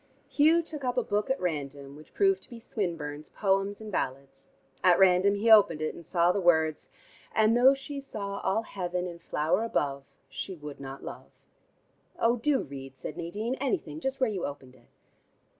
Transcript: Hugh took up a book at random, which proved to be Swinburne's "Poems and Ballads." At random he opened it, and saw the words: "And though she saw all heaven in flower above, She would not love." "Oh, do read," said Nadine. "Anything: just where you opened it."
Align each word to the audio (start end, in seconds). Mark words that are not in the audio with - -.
Hugh 0.27 0.63
took 0.63 0.83
up 0.83 0.97
a 0.97 1.03
book 1.03 1.29
at 1.29 1.39
random, 1.39 1.95
which 1.95 2.15
proved 2.15 2.41
to 2.41 2.49
be 2.49 2.57
Swinburne's 2.59 3.29
"Poems 3.29 3.79
and 3.79 3.91
Ballads." 3.91 4.47
At 4.83 4.97
random 4.97 5.35
he 5.35 5.51
opened 5.51 5.79
it, 5.79 5.93
and 5.93 6.03
saw 6.03 6.31
the 6.31 6.39
words: 6.41 6.89
"And 7.35 7.55
though 7.55 7.75
she 7.75 8.01
saw 8.01 8.39
all 8.39 8.63
heaven 8.63 9.05
in 9.05 9.19
flower 9.19 9.63
above, 9.63 10.03
She 10.27 10.55
would 10.55 10.79
not 10.79 11.03
love." 11.03 11.29
"Oh, 12.17 12.37
do 12.37 12.61
read," 12.63 12.97
said 12.97 13.15
Nadine. 13.15 13.53
"Anything: 13.61 13.99
just 13.99 14.19
where 14.19 14.27
you 14.31 14.43
opened 14.43 14.73
it." 14.73 14.89